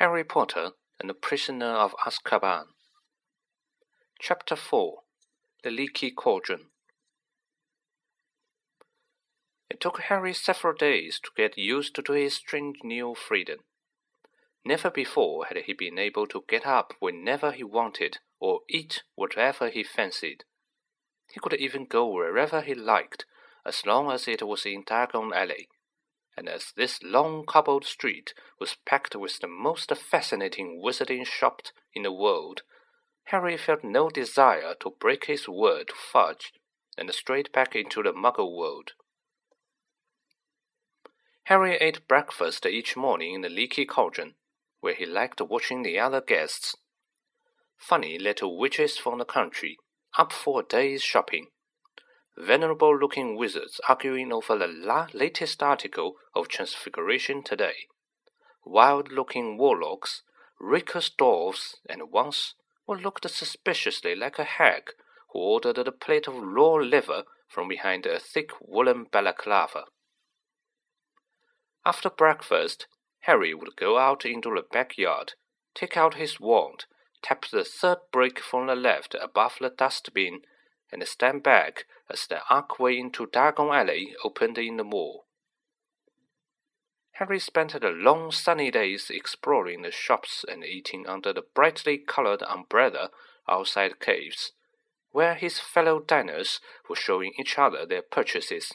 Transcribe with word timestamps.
Harry 0.00 0.24
Potter 0.24 0.70
and 0.98 1.10
the 1.10 1.14
Prisoner 1.14 1.74
of 1.74 1.94
Azkaban. 2.06 2.68
Chapter 4.18 4.56
4 4.56 5.02
The 5.62 5.70
Leaky 5.70 6.10
Cauldron. 6.10 6.70
It 9.68 9.78
took 9.78 10.00
Harry 10.00 10.32
several 10.32 10.72
days 10.72 11.20
to 11.22 11.30
get 11.36 11.58
used 11.58 11.94
to 11.96 12.12
his 12.14 12.32
strange 12.32 12.78
new 12.82 13.14
freedom. 13.14 13.58
Never 14.64 14.88
before 14.88 15.44
had 15.44 15.58
he 15.58 15.74
been 15.74 15.98
able 15.98 16.26
to 16.28 16.44
get 16.48 16.64
up 16.64 16.94
whenever 16.98 17.52
he 17.52 17.62
wanted 17.62 18.20
or 18.38 18.60
eat 18.70 19.02
whatever 19.16 19.68
he 19.68 19.84
fancied. 19.84 20.44
He 21.30 21.40
could 21.40 21.52
even 21.52 21.84
go 21.84 22.06
wherever 22.06 22.62
he 22.62 22.74
liked, 22.74 23.26
as 23.66 23.84
long 23.84 24.10
as 24.10 24.26
it 24.26 24.46
was 24.46 24.64
in 24.64 24.82
Diagon 24.82 25.34
Alley 25.36 25.68
and 26.36 26.48
as 26.48 26.72
this 26.76 27.02
long 27.02 27.44
cobbled 27.44 27.84
street 27.84 28.34
was 28.58 28.76
packed 28.86 29.14
with 29.16 29.38
the 29.40 29.48
most 29.48 29.94
fascinating 29.96 30.80
wizarding 30.82 31.26
shops 31.26 31.72
in 31.94 32.02
the 32.02 32.12
world, 32.12 32.62
Harry 33.24 33.56
felt 33.56 33.84
no 33.84 34.08
desire 34.08 34.74
to 34.80 34.96
break 34.98 35.26
his 35.26 35.48
word 35.48 35.88
to 35.88 35.94
Fudge 35.94 36.52
and 36.96 37.12
straight 37.12 37.52
back 37.52 37.76
into 37.76 38.02
the 38.02 38.12
Muggle 38.12 38.56
world. 38.56 38.92
Harry 41.44 41.76
ate 41.76 42.06
breakfast 42.06 42.64
each 42.66 42.96
morning 42.96 43.34
in 43.34 43.40
the 43.40 43.48
leaky 43.48 43.84
cauldron, 43.84 44.34
where 44.80 44.94
he 44.94 45.06
liked 45.06 45.40
watching 45.40 45.82
the 45.82 45.98
other 45.98 46.20
guests. 46.20 46.76
Funny 47.76 48.18
little 48.18 48.58
witches 48.58 48.96
from 48.96 49.18
the 49.18 49.24
country, 49.24 49.76
up 50.18 50.32
for 50.32 50.60
a 50.60 50.64
day's 50.64 51.02
shopping 51.02 51.48
venerable 52.40 52.96
looking 52.96 53.36
wizards 53.36 53.80
arguing 53.88 54.32
over 54.32 54.56
the 54.56 54.66
la- 54.66 55.08
latest 55.12 55.62
article 55.62 56.16
of 56.34 56.48
Transfiguration 56.48 57.42
today, 57.42 57.86
wild 58.64 59.12
looking 59.12 59.58
warlocks, 59.58 60.22
rickus 60.60 61.10
dwarfs, 61.16 61.76
and 61.88 62.10
once 62.10 62.54
what 62.84 63.00
looked 63.00 63.28
suspiciously 63.28 64.14
like 64.14 64.38
a 64.38 64.44
hag 64.44 64.90
who 65.32 65.38
ordered 65.38 65.78
a 65.78 65.92
plate 65.92 66.26
of 66.26 66.34
raw 66.34 66.74
liver 66.74 67.24
from 67.48 67.68
behind 67.68 68.06
a 68.06 68.18
thick 68.18 68.50
woolen 68.60 69.06
balaclava. 69.10 69.84
After 71.84 72.10
breakfast, 72.10 72.86
Harry 73.20 73.54
would 73.54 73.76
go 73.76 73.98
out 73.98 74.24
into 74.24 74.50
the 74.54 74.62
backyard, 74.62 75.34
take 75.74 75.96
out 75.96 76.14
his 76.14 76.40
wand, 76.40 76.84
tap 77.22 77.46
the 77.50 77.64
third 77.64 77.98
brick 78.12 78.40
from 78.40 78.66
the 78.66 78.74
left 78.74 79.14
above 79.20 79.56
the 79.60 79.70
dustbin, 79.70 80.42
and 80.92 81.06
stand 81.06 81.42
back 81.42 81.84
as 82.10 82.26
the 82.26 82.40
archway 82.50 82.98
into 82.98 83.26
Diagon 83.26 83.74
Alley 83.74 84.14
opened 84.24 84.58
in 84.58 84.76
the 84.76 84.84
mall. 84.84 85.26
Harry 87.12 87.38
spent 87.38 87.78
the 87.78 87.90
long 87.90 88.32
sunny 88.32 88.70
days 88.70 89.10
exploring 89.10 89.82
the 89.82 89.90
shops 89.90 90.44
and 90.48 90.64
eating 90.64 91.06
under 91.06 91.32
the 91.32 91.44
brightly 91.54 91.98
colored 91.98 92.42
umbrella 92.42 93.10
outside 93.48 94.00
caves, 94.00 94.52
where 95.12 95.34
his 95.34 95.58
fellow 95.58 96.00
diners 96.00 96.60
were 96.88 96.96
showing 96.96 97.32
each 97.38 97.58
other 97.58 97.84
their 97.84 98.02
purchases. 98.02 98.72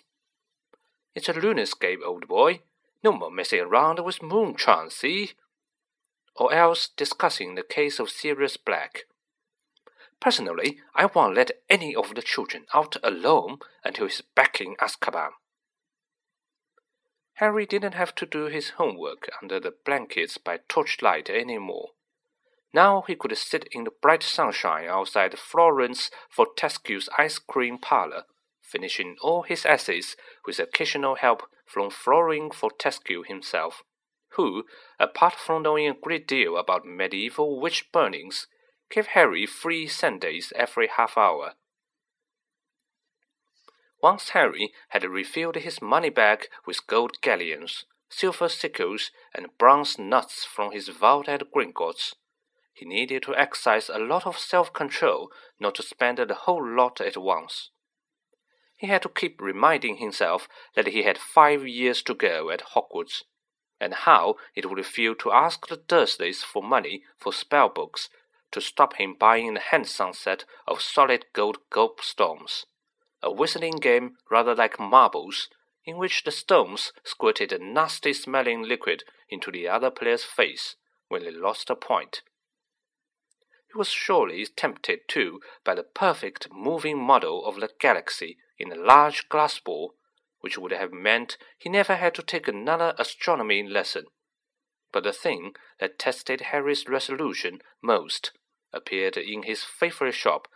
It's 1.16 1.30
a 1.30 1.34
lunascope, 1.34 2.04
old 2.06 2.28
boy. 2.28 2.62
No 3.04 3.14
more 3.14 3.32
messing 3.32 3.62
around 3.62 4.04
with 4.04 4.22
moonshine, 4.22 4.90
see? 4.90 5.32
Or 6.36 6.54
else 6.54 6.90
discussing 6.90 7.56
the 7.56 7.64
case 7.64 8.00
of 8.00 8.10
Sirius 8.10 8.58
Black. 8.58 9.06
Personally, 10.26 10.80
I 10.96 11.06
won't 11.06 11.36
let 11.36 11.52
any 11.70 11.96
of 11.96 12.16
the 12.16 12.24
children 12.24 12.66
out 12.74 12.98
alone 13.04 13.60
until 13.84 14.08
he's 14.08 14.22
back 14.22 14.60
in 14.60 14.76
Azkaban. 14.78 15.30
Harry 17.36 17.68
didn't 17.68 17.94
have 17.94 18.16
to 18.16 18.26
do 18.26 18.46
his 18.46 18.72
homework 18.82 19.30
under 19.40 19.60
the 19.60 19.76
blankets 19.86 20.40
by 20.40 20.62
torchlight 20.68 21.30
any 21.30 21.60
more. 21.60 21.90
Now 22.74 23.04
he 23.06 23.14
could 23.14 23.38
sit 23.38 23.70
in 23.72 23.84
the 23.84 23.92
bright 24.02 24.24
sunshine 24.24 24.88
outside 24.88 25.34
Florean 25.34 25.96
Fortescue's 26.28 27.08
ice 27.20 27.38
cream 27.38 27.78
parlor, 27.78 28.24
finishing 28.64 29.18
all 29.22 29.44
his 29.44 29.64
essays 29.64 30.16
with 30.48 30.58
occasional 30.58 31.18
help 31.18 31.44
from 31.68 31.92
Florean 31.92 32.52
Fortescue 32.52 33.22
himself, 33.22 33.84
who, 34.30 34.64
apart 35.00 35.36
from 35.36 35.62
knowing 35.62 35.88
a 35.88 35.94
great 35.94 36.28
deal 36.28 36.58
about 36.58 36.84
medieval 36.84 37.62
witch 37.62 37.92
burnings, 37.92 38.48
Give 38.90 39.08
Harry 39.08 39.46
free 39.46 39.88
sundaes 39.88 40.54
every 40.56 40.88
half 40.88 41.18
hour. 41.18 41.54
Once 44.02 44.30
Harry 44.30 44.72
had 44.90 45.04
refilled 45.04 45.56
his 45.56 45.82
money 45.82 46.10
bag 46.10 46.48
with 46.66 46.86
gold 46.86 47.20
galleons, 47.22 47.86
silver 48.10 48.48
sickles, 48.48 49.12
and 49.34 49.58
bronze 49.58 49.98
Knuts 49.98 50.46
from 50.46 50.72
his 50.72 50.90
vault 50.90 51.28
at 51.28 51.52
Gringotts. 51.52 52.14
He 52.74 52.86
needed 52.86 53.24
to 53.24 53.36
exercise 53.36 53.90
a 53.90 53.98
lot 53.98 54.28
of 54.28 54.38
self 54.38 54.74
control 54.74 55.32
not 55.60 55.76
to 55.76 55.84
spend 55.84 56.18
the 56.18 56.34
whole 56.34 56.64
lot 56.64 57.02
at 57.02 57.18
once. 57.18 57.72
He 58.76 58.88
had 58.88 59.02
to 59.04 59.10
keep 59.10 59.42
reminding 59.42 59.98
himself 59.98 60.48
that 60.76 60.88
he 60.88 61.04
had 61.04 61.18
five 61.18 61.66
years 61.66 62.04
to 62.04 62.14
go 62.14 62.50
at 62.50 62.74
Hogwarts, 62.76 63.24
and 63.80 63.94
how 63.94 64.36
it 64.54 64.70
would 64.70 64.86
feel 64.86 65.16
to 65.16 65.32
ask 65.32 65.68
the 65.68 65.78
Dursleys 65.78 66.44
for 66.44 66.62
money 66.62 67.04
for 67.18 67.32
spell 67.34 67.70
books 67.70 68.10
to 68.56 68.62
stop 68.62 68.96
him 68.96 69.14
buying 69.20 69.54
the 69.54 69.60
handsome 69.60 70.14
set 70.14 70.46
of 70.66 70.82
solid 70.82 71.26
gold 71.34 71.58
gobstones, 71.70 72.64
a 73.22 73.30
whistling 73.30 73.76
game 73.76 74.16
rather 74.32 74.56
like 74.56 74.80
marbles, 74.80 75.50
in 75.84 75.98
which 75.98 76.24
the 76.24 76.32
stones 76.32 76.94
squirted 77.04 77.52
a 77.52 77.60
nasty 77.60 78.14
smelling 78.14 78.64
liquid 78.64 79.04
into 79.28 79.52
the 79.52 79.68
other 79.68 79.92
player's 79.92 80.24
face 80.24 80.78
when 81.10 81.26
they 81.26 81.32
lost 81.32 81.70
a 81.70 81.76
point. 81.76 82.22
He 83.68 83.78
was 83.78 83.90
surely 83.90 84.46
tempted 84.46 85.02
too 85.10 85.42
by 85.66 85.76
the 85.76 85.84
perfect 85.84 86.48
moving 86.50 86.98
model 86.98 87.46
of 87.46 87.60
the 87.60 87.70
galaxy 87.82 88.38
in 88.58 88.72
a 88.72 88.82
large 88.82 89.28
glass 89.28 89.60
ball, 89.60 89.96
which 90.40 90.58
would 90.58 90.72
have 90.72 90.94
meant 90.94 91.38
he 91.58 91.68
never 91.68 91.98
had 91.98 92.16
to 92.16 92.24
take 92.24 92.48
another 92.48 92.96
astronomy 92.98 93.68
lesson. 93.68 94.06
But 94.94 95.04
the 95.04 95.12
thing 95.12 95.56
that 95.82 96.00
tested 96.00 96.40
Harry's 96.40 96.88
resolution 96.88 97.60
most 97.84 98.32
appeared 98.76 99.18
in 99.18 99.44
his 99.44 99.64
favorite 99.64 100.14
shop, 100.14 100.48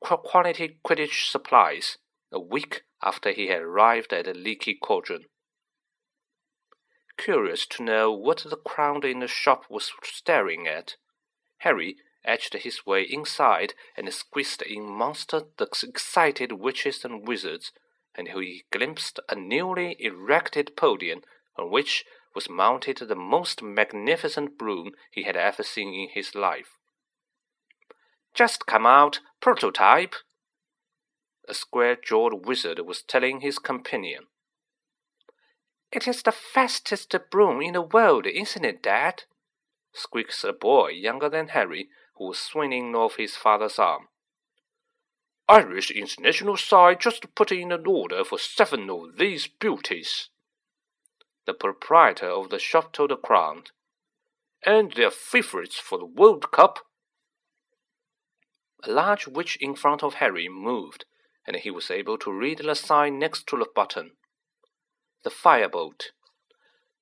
Quality 0.00 0.78
Quidditch 0.84 1.30
Supplies, 1.30 1.98
a 2.30 2.40
week 2.40 2.82
after 3.02 3.32
he 3.32 3.48
had 3.48 3.62
arrived 3.62 4.12
at 4.12 4.26
the 4.26 4.34
Leaky 4.34 4.74
Cauldron. 4.74 5.24
Curious 7.16 7.66
to 7.66 7.82
know 7.82 8.12
what 8.12 8.44
the 8.48 8.56
crowd 8.56 9.04
in 9.04 9.20
the 9.20 9.28
shop 9.28 9.64
was 9.70 9.92
staring 10.02 10.66
at, 10.66 10.96
Harry 11.58 11.96
edged 12.24 12.54
his 12.54 12.86
way 12.86 13.02
inside 13.02 13.74
and 13.96 14.12
squeezed 14.12 14.62
in 14.62 14.82
amongst 14.82 15.30
the 15.30 15.46
excited 15.82 16.52
witches 16.52 17.04
and 17.04 17.26
wizards 17.26 17.72
until 18.16 18.40
he 18.40 18.64
glimpsed 18.70 19.20
a 19.28 19.34
newly 19.34 19.96
erected 19.98 20.76
podium 20.76 21.22
on 21.56 21.70
which 21.70 22.04
was 22.34 22.48
mounted 22.50 22.98
the 22.98 23.14
most 23.14 23.62
magnificent 23.62 24.58
broom 24.58 24.92
he 25.10 25.22
had 25.22 25.36
ever 25.36 25.62
seen 25.62 25.94
in 25.94 26.08
his 26.12 26.34
life. 26.34 26.78
Just 28.34 28.66
come 28.66 28.84
out, 28.84 29.20
prototype, 29.40 30.14
a 31.48 31.54
square 31.54 31.96
jawed 31.96 32.46
wizard 32.46 32.80
was 32.80 33.02
telling 33.02 33.40
his 33.40 33.58
companion. 33.58 34.24
It 35.92 36.08
is 36.08 36.22
the 36.22 36.32
fastest 36.32 37.14
broom 37.30 37.62
in 37.62 37.74
the 37.74 37.82
world, 37.82 38.26
isn't 38.26 38.64
it, 38.64 38.82
Dad? 38.82 39.24
squeaks 39.92 40.42
a 40.42 40.52
boy 40.52 40.88
younger 40.88 41.28
than 41.28 41.48
Harry, 41.48 41.88
who 42.16 42.28
was 42.28 42.38
swinging 42.38 42.96
off 42.96 43.16
his 43.16 43.36
father's 43.36 43.78
arm. 43.78 44.08
Irish 45.48 45.90
International 45.90 46.56
side 46.56 47.00
just 47.00 47.34
put 47.34 47.52
in 47.52 47.70
an 47.70 47.86
order 47.86 48.24
for 48.24 48.38
seven 48.38 48.88
of 48.90 49.18
these 49.18 49.46
beauties. 49.46 50.30
The 51.46 51.54
proprietor 51.54 52.30
of 52.30 52.48
the 52.48 52.58
shop 52.58 52.92
told 52.92 53.10
the 53.10 53.16
crowd. 53.16 53.70
And 54.64 54.92
they're 54.92 55.10
favorites 55.10 55.78
for 55.78 55.98
the 55.98 56.06
World 56.06 56.50
Cup 56.50 56.78
a 58.86 58.92
large 58.92 59.26
witch 59.26 59.56
in 59.60 59.74
front 59.74 60.02
of 60.02 60.14
Harry 60.14 60.48
moved, 60.48 61.06
and 61.46 61.56
he 61.56 61.70
was 61.70 61.90
able 61.90 62.18
to 62.18 62.32
read 62.32 62.58
the 62.58 62.74
sign 62.74 63.18
next 63.18 63.46
to 63.46 63.56
the 63.56 63.66
button. 63.74 64.12
The 65.22 65.30
Firebolt. 65.30 66.10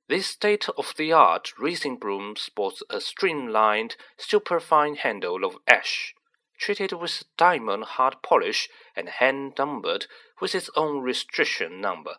This 0.08 0.26
state 0.26 0.68
of 0.68 0.94
the 0.96 1.12
art 1.12 1.52
racing 1.58 1.96
broom 1.96 2.36
sports 2.36 2.82
a 2.88 3.00
streamlined, 3.00 3.96
superfine 4.16 4.96
handle 4.96 5.44
of 5.44 5.58
ash, 5.66 6.14
treated 6.58 6.92
with 6.92 7.24
diamond 7.36 7.84
hard 7.84 8.22
polish 8.22 8.68
and 8.94 9.08
hand 9.08 9.54
numbered 9.58 10.06
with 10.40 10.54
its 10.54 10.70
own 10.76 11.02
restriction 11.02 11.80
number. 11.80 12.16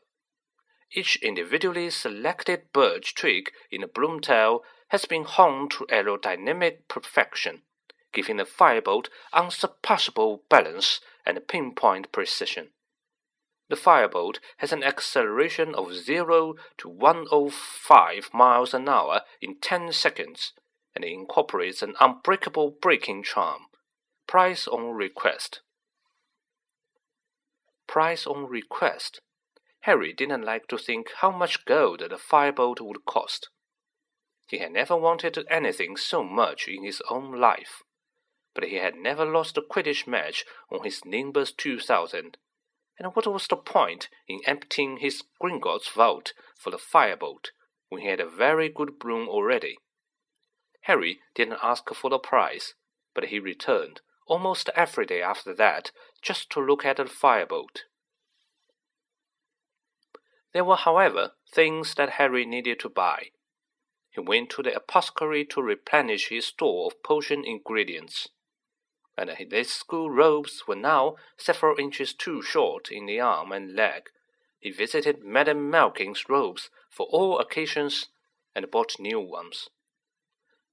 Each 0.91 1.15
individually 1.17 1.89
selected 1.89 2.73
birch 2.73 3.15
twig 3.15 3.51
in 3.71 3.81
the 3.81 3.87
broom 3.87 4.19
tail 4.19 4.63
has 4.89 5.05
been 5.05 5.23
honed 5.23 5.71
to 5.71 5.85
aerodynamic 5.85 6.87
perfection 6.87 7.61
giving 8.13 8.37
the 8.37 8.45
firebolt 8.45 9.07
unsurpassable 9.33 10.43
balance 10.49 11.01
and 11.25 11.47
pinpoint 11.47 12.11
precision. 12.11 12.69
The 13.69 13.75
firebolt 13.75 14.37
has 14.57 14.71
an 14.71 14.83
acceleration 14.83 15.73
of 15.73 15.95
0 15.95 16.55
to 16.77 16.89
105 16.89 18.29
miles 18.33 18.73
an 18.73 18.87
hour 18.87 19.21
in 19.41 19.55
10 19.59 19.91
seconds, 19.93 20.53
and 20.95 21.03
incorporates 21.03 21.81
an 21.81 21.95
unbreakable 21.99 22.77
braking 22.81 23.23
charm. 23.23 23.63
Price 24.27 24.67
on 24.67 24.91
request. 24.91 25.61
Price 27.87 28.27
on 28.27 28.47
request. 28.47 29.21
Harry 29.81 30.13
didn't 30.13 30.43
like 30.43 30.67
to 30.67 30.77
think 30.77 31.07
how 31.17 31.31
much 31.31 31.65
gold 31.65 31.99
the 31.99 32.15
firebolt 32.15 32.79
would 32.79 33.05
cost. 33.05 33.49
He 34.47 34.59
had 34.59 34.71
never 34.71 34.95
wanted 34.95 35.37
anything 35.49 35.97
so 35.97 36.23
much 36.23 36.67
in 36.67 36.83
his 36.83 37.01
own 37.09 37.39
life, 37.39 37.81
but 38.55 38.65
he 38.65 38.75
had 38.75 38.95
never 38.95 39.25
lost 39.25 39.57
a 39.57 39.61
Quidditch 39.61 40.07
match 40.07 40.45
on 40.71 40.83
his 40.83 41.05
Nimbus 41.05 41.51
2000. 41.51 42.37
And 42.99 43.15
what 43.15 43.25
was 43.25 43.47
the 43.47 43.55
point 43.55 44.09
in 44.27 44.41
emptying 44.45 44.97
his 44.97 45.23
Gringotts 45.41 45.91
vault 45.91 46.33
for 46.57 46.69
the 46.69 46.77
firebolt 46.77 47.47
when 47.89 48.01
he 48.01 48.07
had 48.07 48.19
a 48.19 48.29
very 48.29 48.69
good 48.69 48.99
broom 48.99 49.27
already? 49.27 49.77
Harry 50.81 51.19
didn't 51.33 51.59
ask 51.63 51.89
for 51.93 52.09
the 52.09 52.19
prize, 52.19 52.75
but 53.15 53.25
he 53.25 53.39
returned 53.39 54.01
almost 54.27 54.69
every 54.75 55.05
day 55.05 55.21
after 55.21 55.53
that 55.53 55.91
just 56.21 56.49
to 56.51 56.59
look 56.59 56.85
at 56.85 56.97
the 56.97 57.03
firebolt. 57.03 57.83
There 60.53 60.63
were, 60.63 60.75
however, 60.75 61.31
things 61.51 61.95
that 61.95 62.11
Harry 62.11 62.45
needed 62.45 62.79
to 62.81 62.89
buy. 62.89 63.29
He 64.11 64.21
went 64.21 64.51
to 64.51 64.61
the 64.61 64.75
apothecary 64.75 65.45
to 65.45 65.61
replenish 65.61 66.29
his 66.29 66.45
store 66.45 66.85
of 66.85 67.01
potion 67.01 67.43
ingredients, 67.43 68.29
and 69.17 69.29
his 69.29 69.69
school 69.69 70.09
robes 70.09 70.63
were 70.67 70.75
now 70.75 71.15
several 71.37 71.77
inches 71.79 72.13
too 72.13 72.41
short 72.41 72.91
in 72.91 73.05
the 73.05 73.19
arm 73.19 73.51
and 73.51 73.75
leg. 73.75 74.09
He 74.59 74.71
visited 74.71 75.23
Madame 75.23 75.69
Malkin's 75.69 76.29
robes 76.29 76.69
for 76.89 77.05
all 77.07 77.39
occasions 77.39 78.07
and 78.55 78.71
bought 78.71 78.99
new 78.99 79.19
ones. 79.19 79.69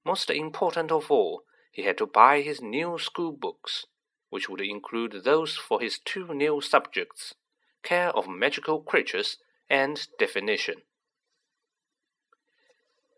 Most 0.05 0.29
important 0.29 0.91
of 0.91 1.11
all, 1.11 1.43
he 1.71 1.83
had 1.83 1.97
to 1.99 2.05
buy 2.05 2.41
his 2.41 2.61
new 2.61 2.97
school 2.97 3.31
books, 3.31 3.85
which 4.29 4.49
would 4.49 4.61
include 4.61 5.23
those 5.23 5.55
for 5.55 5.79
his 5.79 5.99
two 5.99 6.33
new 6.33 6.61
subjects 6.61 7.35
care 7.83 8.09
of 8.09 8.27
magical 8.27 8.81
creatures 8.81 9.37
and 9.69 10.07
Divination. 10.19 10.75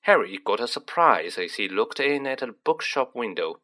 Harry 0.02 0.38
got 0.44 0.60
a 0.60 0.68
surprise 0.68 1.38
as 1.38 1.56
he 1.56 1.68
looked 1.68 2.00
in 2.00 2.28
at 2.28 2.40
the 2.40 2.54
bookshop 2.64 3.16
window. 3.16 3.60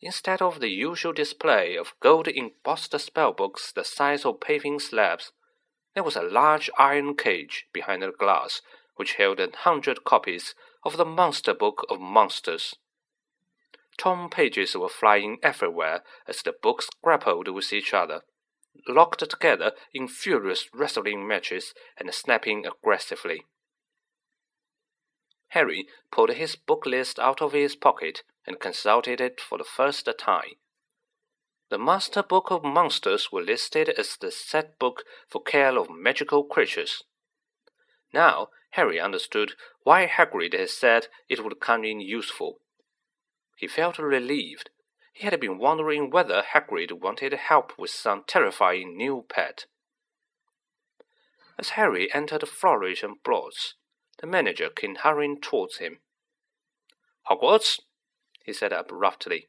Instead 0.00 0.40
of 0.40 0.60
the 0.60 0.70
usual 0.70 1.12
display 1.12 1.76
of 1.76 1.94
gold 2.00 2.26
embossed 2.26 2.92
spellbooks 2.92 3.72
the 3.72 3.84
size 3.84 4.24
of 4.24 4.40
paving 4.40 4.78
slabs, 4.78 5.32
there 5.94 6.02
was 6.02 6.16
a 6.16 6.22
large 6.22 6.70
iron 6.78 7.14
cage 7.14 7.66
behind 7.72 8.02
the 8.02 8.10
glass 8.10 8.62
which 8.96 9.14
held 9.14 9.40
a 9.40 9.50
hundred 9.54 10.04
copies 10.04 10.54
of 10.84 10.96
the 10.96 11.04
Monster 11.04 11.52
Book 11.52 11.84
of 11.90 12.00
Monsters. 12.00 12.76
Torn 13.98 14.30
pages 14.30 14.74
were 14.74 14.88
flying 14.88 15.38
everywhere 15.42 16.02
as 16.26 16.42
the 16.42 16.54
books 16.62 16.88
grappled 17.02 17.48
with 17.48 17.72
each 17.72 17.92
other 17.92 18.22
locked 18.88 19.28
together 19.28 19.72
in 19.92 20.08
furious 20.08 20.68
wrestling 20.72 21.26
matches 21.26 21.74
and 21.96 22.12
snapping 22.14 22.66
aggressively. 22.66 23.44
Harry 25.48 25.86
pulled 26.12 26.30
his 26.30 26.56
book 26.56 26.86
list 26.86 27.18
out 27.18 27.42
of 27.42 27.52
his 27.52 27.74
pocket 27.74 28.22
and 28.46 28.60
consulted 28.60 29.20
it 29.20 29.40
for 29.40 29.58
the 29.58 29.64
first 29.64 30.08
time. 30.18 30.56
The 31.68 31.78
Monster 31.78 32.22
Book 32.22 32.50
of 32.50 32.64
Monsters 32.64 33.30
was 33.30 33.46
listed 33.46 33.88
as 33.90 34.16
the 34.16 34.30
set 34.30 34.78
book 34.78 35.04
for 35.28 35.42
care 35.42 35.78
of 35.78 35.88
magical 35.90 36.44
creatures. 36.44 37.04
Now 38.12 38.48
Harry 38.70 38.98
understood 38.98 39.52
why 39.82 40.06
Hagrid 40.06 40.52
had 40.58 40.70
said 40.70 41.06
it 41.28 41.44
would 41.44 41.60
come 41.60 41.84
in 41.84 42.00
useful. 42.00 42.60
He 43.56 43.68
felt 43.68 43.98
relieved 43.98 44.70
he 45.12 45.26
had 45.26 45.38
been 45.38 45.58
wondering 45.58 46.08
whether 46.08 46.42
Hagrid 46.42 46.92
wanted 46.92 47.34
help 47.34 47.78
with 47.78 47.90
some 47.90 48.24
terrifying 48.26 48.96
new 48.96 49.26
pet. 49.28 49.66
As 51.58 51.70
Harry 51.70 52.12
entered 52.14 52.48
Flourish 52.48 53.02
and 53.02 53.22
Blotts, 53.22 53.74
the 54.18 54.26
manager 54.26 54.70
came 54.70 54.94
hurrying 54.94 55.38
towards 55.40 55.76
him. 55.76 56.00
Hogwarts, 57.28 57.80
he 58.44 58.52
said 58.52 58.72
abruptly. 58.72 59.48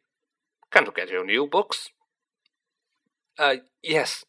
Can't 0.72 0.88
you 0.88 0.94
get 0.96 1.10
your 1.10 1.26
new 1.26 1.48
books? 1.48 1.90
Uh, 3.38 3.56
yes, 3.82 4.26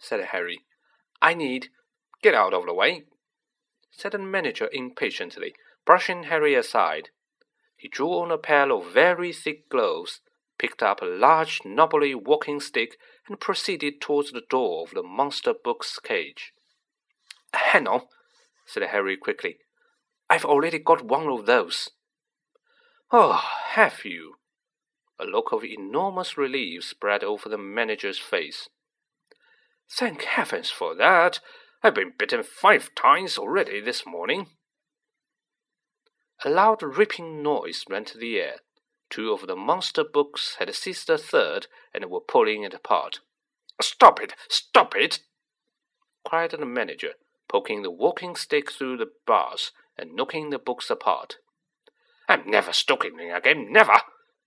said 0.00 0.20
Harry. 0.32 0.60
I 1.20 1.34
need. 1.34 1.68
Get 2.22 2.34
out 2.34 2.54
of 2.54 2.64
the 2.64 2.72
way, 2.72 3.04
said 3.90 4.12
the 4.12 4.18
manager 4.18 4.68
impatiently, 4.72 5.54
brushing 5.84 6.24
Harry 6.24 6.54
aside. 6.54 7.10
He 7.76 7.88
drew 7.88 8.12
on 8.12 8.30
a 8.30 8.38
pair 8.38 8.72
of 8.72 8.92
very 8.92 9.32
thick 9.32 9.68
gloves, 9.68 10.20
picked 10.58 10.82
up 10.82 11.02
a 11.02 11.06
large 11.06 11.60
knobbly 11.64 12.14
walking 12.14 12.60
stick, 12.60 12.96
and 13.28 13.40
proceeded 13.40 14.00
towards 14.00 14.32
the 14.32 14.42
door 14.48 14.84
of 14.84 14.94
the 14.94 15.02
monster 15.02 15.52
book's 15.52 15.98
cage. 15.98 16.54
Hang 17.52 17.86
on, 17.86 18.02
said 18.66 18.82
Harry 18.84 19.16
quickly. 19.16 19.58
I've 20.30 20.44
already 20.44 20.78
got 20.78 21.04
one 21.04 21.28
of 21.28 21.46
those. 21.46 21.90
Oh, 23.10 23.42
have 23.70 24.04
you? 24.04 24.36
A 25.18 25.24
look 25.24 25.52
of 25.52 25.64
enormous 25.64 26.36
relief 26.36 26.84
spread 26.84 27.22
over 27.22 27.48
the 27.48 27.58
manager's 27.58 28.18
face. 28.18 28.68
Thank 29.90 30.22
heavens 30.22 30.70
for 30.70 30.94
that! 30.94 31.40
I've 31.82 31.94
been 31.94 32.14
bitten 32.18 32.42
five 32.42 32.94
times 32.94 33.38
already 33.38 33.80
this 33.80 34.06
morning. 34.06 34.48
A 36.44 36.50
loud 36.50 36.82
ripping 36.82 37.42
noise 37.42 37.84
rent 37.88 38.14
the 38.18 38.40
air. 38.40 38.56
Two 39.10 39.32
of 39.32 39.46
the 39.46 39.54
monster 39.54 40.02
books 40.02 40.56
had 40.58 40.74
seized 40.74 41.08
a 41.10 41.18
third 41.18 41.66
and 41.92 42.06
were 42.06 42.20
pulling 42.20 42.64
it 42.64 42.74
apart. 42.74 43.20
Stop 43.80 44.20
it! 44.20 44.34
Stop 44.48 44.96
it! 44.96 45.20
cried 46.26 46.50
the 46.52 46.64
manager, 46.64 47.12
poking 47.48 47.82
the 47.82 47.90
walking 47.90 48.34
stick 48.34 48.72
through 48.72 48.96
the 48.96 49.12
bars 49.26 49.72
and 49.96 50.14
knocking 50.14 50.50
the 50.50 50.58
books 50.58 50.90
apart. 50.90 51.36
I'm 52.28 52.50
never 52.50 52.72
stalking 52.72 53.18
it 53.20 53.36
again, 53.36 53.72
never! 53.72 54.00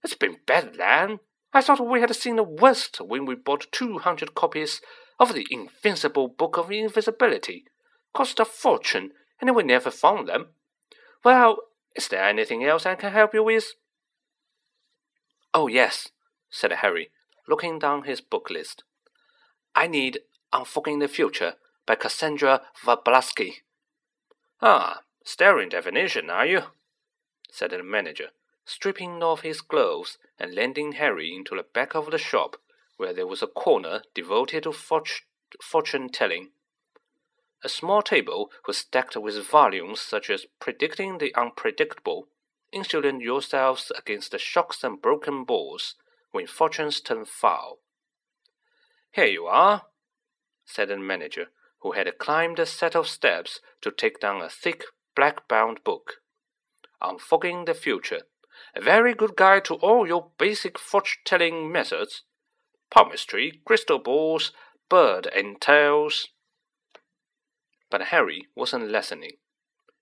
It's 0.03 0.15
been 0.15 0.37
bad, 0.45 0.75
then. 0.77 1.19
I 1.53 1.61
thought 1.61 1.85
we 1.85 2.01
had 2.01 2.15
seen 2.15 2.35
the 2.35 2.43
worst 2.43 2.97
when 3.01 3.25
we 3.25 3.35
bought 3.35 3.71
two 3.71 3.99
hundred 3.99 4.35
copies 4.35 4.81
of 5.19 5.33
the 5.33 5.47
Invisible 5.49 6.27
Book 6.27 6.57
of 6.57 6.71
Invisibility. 6.71 7.65
Cost 8.13 8.39
a 8.39 8.45
fortune, 8.45 9.11
and 9.41 9.55
we 9.55 9.63
never 9.63 9.91
found 9.91 10.27
them. 10.27 10.47
Well, 11.23 11.57
is 11.95 12.07
there 12.07 12.23
anything 12.23 12.63
else 12.63 12.85
I 12.85 12.95
can 12.95 13.11
help 13.11 13.33
you 13.33 13.43
with? 13.43 13.73
Oh, 15.53 15.67
yes, 15.67 16.09
said 16.49 16.71
Harry, 16.71 17.09
looking 17.47 17.79
down 17.79 18.03
his 18.03 18.21
book 18.21 18.49
list. 18.49 18.83
I 19.75 19.87
need 19.87 20.19
Unfogging 20.53 20.99
the 20.99 21.07
Future 21.07 21.53
by 21.85 21.95
Cassandra 21.95 22.61
Vablatsky. 22.85 23.53
Ah, 24.61 25.01
staring 25.23 25.69
Divination, 25.69 26.29
are 26.29 26.45
you? 26.45 26.61
Said 27.57 27.71
the 27.71 27.81
manager, 27.81 28.29
stripping 28.65 29.23
off 29.23 29.41
his 29.41 29.61
gloves 29.61 30.19
and 30.37 30.53
leading 30.53 30.91
Harry 30.91 31.33
into 31.33 31.55
the 31.55 31.63
back 31.63 31.95
of 31.95 32.11
the 32.11 32.17
shop, 32.19 32.61
where 32.97 33.13
there 33.13 33.25
was 33.25 33.41
a 33.41 33.47
corner 33.47 34.03
devoted 34.13 34.61
to 34.61 34.71
fortune 34.71 36.09
telling. 36.09 36.51
A 37.63 37.69
small 37.69 38.03
table 38.03 38.51
was 38.67 38.77
stacked 38.77 39.17
with 39.17 39.43
volumes 39.43 39.99
such 39.99 40.29
as 40.29 40.45
Predicting 40.59 41.17
the 41.17 41.33
Unpredictable, 41.33 42.27
Insulate 42.71 43.21
Yourselves 43.21 43.91
Against 43.97 44.31
the 44.31 44.37
Shocks 44.37 44.83
and 44.83 45.01
Broken 45.01 45.43
Balls 45.43 45.95
When 46.29 46.45
Fortunes 46.45 47.01
Turn 47.01 47.25
Foul. 47.25 47.79
Here 49.11 49.25
you 49.25 49.47
are, 49.47 49.87
said 50.63 50.89
the 50.89 50.97
manager, 50.97 51.47
who 51.79 51.93
had 51.93 52.19
climbed 52.19 52.59
a 52.59 52.67
set 52.67 52.95
of 52.95 53.07
steps 53.07 53.61
to 53.81 53.89
take 53.89 54.19
down 54.19 54.43
a 54.43 54.49
thick, 54.49 54.83
black 55.15 55.47
bound 55.47 55.83
book. 55.83 56.17
Unfogging 57.01 57.65
the 57.65 57.73
Future, 57.73 58.21
a 58.75 58.81
very 58.81 59.13
good 59.13 59.35
guide 59.35 59.65
to 59.65 59.75
all 59.75 60.07
your 60.07 60.31
basic 60.37 60.79
fortune 60.79 61.21
telling 61.25 61.71
methods 61.71 62.23
palmistry, 62.89 63.61
crystal 63.65 63.99
balls, 63.99 64.51
bird 64.89 65.27
and 65.35 65.59
tails. 65.59 66.29
But 67.89 68.03
Harry 68.03 68.47
wasn't 68.55 68.89
listening. 68.89 69.37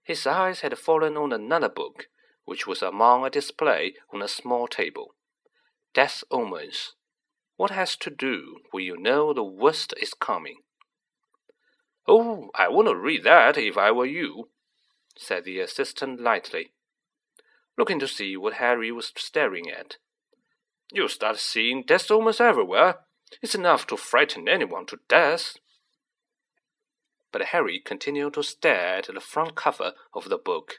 His 0.04 0.28
eyes 0.28 0.62
had 0.62 0.78
fallen 0.78 1.18
on 1.18 1.34
another 1.34 1.70
book, 1.70 2.08
which 2.46 2.68
was 2.68 2.82
among 2.82 3.26
a 3.26 3.30
display 3.30 3.96
on 4.14 4.22
a 4.22 4.28
small 4.28 4.68
table. 4.68 5.16
Death 5.94 6.24
Omens. 6.30 6.94
What 7.58 7.72
has 7.72 7.96
to 7.98 8.10
do 8.10 8.58
when 8.72 8.84
you 8.84 8.98
know 8.98 9.34
the 9.34 9.44
worst 9.44 9.94
is 10.00 10.14
coming? 10.14 10.58
Oh, 12.08 12.50
I 12.54 12.68
wouldn't 12.68 13.02
read 13.02 13.24
that 13.24 13.58
if 13.58 13.78
I 13.78 13.92
were 13.92 14.06
you, 14.06 14.50
said 15.18 15.46
the 15.46 15.60
assistant 15.60 16.22
lightly, 16.22 16.74
looking 17.78 18.00
to 18.00 18.08
see 18.08 18.38
what 18.38 18.56
Harry 18.56 18.92
was 18.92 19.12
staring 19.18 19.70
at. 19.70 19.98
You'll 20.92 21.10
start 21.10 21.38
seeing 21.38 21.84
death 21.84 22.12
almost 22.12 22.42
everywhere. 22.42 23.00
It's 23.42 23.56
enough 23.56 23.88
to 23.88 23.98
frighten 23.98 24.48
anyone 24.48 24.86
to 24.88 25.00
death 25.10 25.56
but 27.36 27.48
Harry 27.48 27.82
continued 27.84 28.34
to 28.34 28.42
stare 28.42 29.00
at 29.00 29.14
the 29.14 29.20
front 29.20 29.56
cover 29.56 29.92
of 30.14 30.30
the 30.30 30.38
book. 30.38 30.76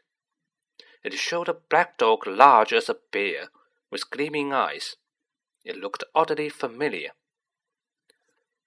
It 1.04 1.12
showed 1.12 1.50
a 1.50 1.60
black 1.68 1.98
dog 1.98 2.26
large 2.26 2.72
as 2.72 2.88
a 2.88 2.96
bear, 3.12 3.48
with 3.90 4.08
gleaming 4.08 4.54
eyes. 4.54 4.96
It 5.66 5.76
looked 5.76 6.02
oddly 6.14 6.48
familiar. 6.48 7.10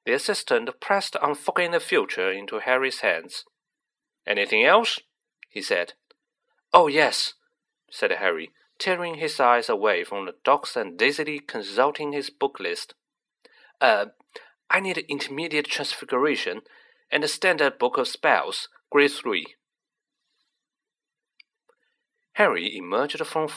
The 0.05 0.13
assistant 0.13 0.69
pressed 0.79 1.15
Unfogging 1.15 1.71
the 1.71 1.79
Future 1.79 2.31
into 2.31 2.59
Harry's 2.59 2.99
hands. 2.99 3.43
Anything 4.27 4.63
else? 4.63 4.99
he 5.49 5.59
said. 5.59 5.93
Oh, 6.71 6.85
yes, 6.85 7.33
said 7.91 8.11
Harry, 8.11 8.51
tearing 8.77 9.15
his 9.15 9.39
eyes 9.39 9.69
away 9.69 10.03
from 10.03 10.25
the 10.25 10.35
dogs 10.43 10.75
and 10.75 10.97
dazedly 10.97 11.39
consulting 11.39 12.13
his 12.13 12.29
book 12.29 12.59
list. 12.59 12.93
Uh, 13.81 14.07
I 14.69 14.79
need 14.79 14.97
Intermediate 15.09 15.67
Transfiguration 15.67 16.61
and 17.11 17.23
the 17.23 17.27
Standard 17.27 17.79
Book 17.79 17.97
of 17.97 18.07
Spells, 18.07 18.69
Grade 18.91 19.11
3. 19.11 19.45
Harry 22.33 22.77
emerged 22.77 23.25
from 23.25 23.49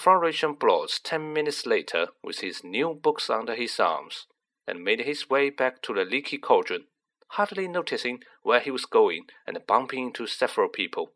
and 0.42 0.58
Blotts 0.58 0.98
ten 0.98 1.32
minutes 1.32 1.66
later 1.66 2.08
with 2.24 2.40
his 2.40 2.64
new 2.64 2.92
books 2.92 3.30
under 3.30 3.54
his 3.54 3.78
arms, 3.78 4.26
and 4.66 4.82
made 4.82 5.02
his 5.02 5.30
way 5.30 5.50
back 5.50 5.80
to 5.82 5.94
the 5.94 6.04
leaky 6.04 6.36
cauldron, 6.36 6.86
hardly 7.28 7.68
noticing 7.68 8.24
where 8.42 8.58
he 8.58 8.72
was 8.72 8.84
going 8.84 9.26
and 9.46 9.64
bumping 9.68 10.08
into 10.08 10.26
several 10.26 10.68
people. 10.68 11.12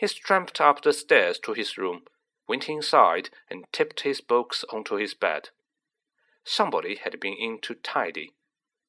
He 0.00 0.08
tramped 0.08 0.62
up 0.62 0.80
the 0.80 0.94
stairs 0.94 1.38
to 1.40 1.52
his 1.52 1.76
room, 1.76 2.04
went 2.48 2.70
inside, 2.70 3.28
and 3.50 3.70
tipped 3.70 4.00
his 4.00 4.22
books 4.22 4.64
onto 4.72 4.96
his 4.96 5.12
bed. 5.12 5.50
Somebody 6.42 6.94
had 6.94 7.20
been 7.20 7.34
in 7.34 7.58
to 7.60 7.74
tidy. 7.74 8.32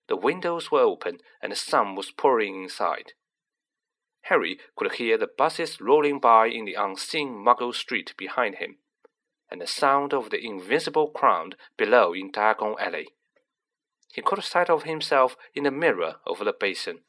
The 0.07 0.15
windows 0.15 0.71
were 0.71 0.79
open, 0.79 1.19
and 1.41 1.51
the 1.51 1.57
sun 1.57 1.95
was 1.95 2.11
pouring 2.11 2.63
inside. 2.63 3.11
Harry 4.21 4.57
could 4.77 4.93
hear 4.93 5.17
the 5.17 5.27
buses 5.27 5.81
rolling 5.81 6.21
by 6.21 6.47
in 6.47 6.63
the 6.63 6.75
unseen 6.75 7.33
Muggle 7.33 7.75
street 7.75 8.13
behind 8.15 8.55
him, 8.55 8.77
and 9.49 9.59
the 9.59 9.67
sound 9.67 10.13
of 10.13 10.29
the 10.29 10.39
invisible 10.39 11.09
crowd 11.09 11.57
below 11.75 12.13
in 12.13 12.31
Diagon 12.31 12.79
Alley. 12.79 13.09
He 14.13 14.21
caught 14.21 14.45
sight 14.45 14.69
of 14.69 14.83
himself 14.83 15.35
in 15.53 15.65
the 15.65 15.71
mirror 15.71 16.21
over 16.25 16.45
the 16.45 16.55
basin. 16.57 16.99